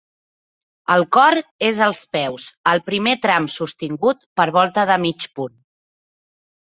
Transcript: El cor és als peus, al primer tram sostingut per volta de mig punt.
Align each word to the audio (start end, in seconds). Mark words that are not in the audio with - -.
El 0.93 1.03
cor 1.17 1.39
és 1.67 1.81
als 1.89 1.99
peus, 2.17 2.47
al 2.71 2.83
primer 2.87 3.13
tram 3.29 3.47
sostingut 3.59 4.25
per 4.41 4.51
volta 4.57 4.87
de 4.93 5.01
mig 5.07 5.29
punt. 5.37 5.55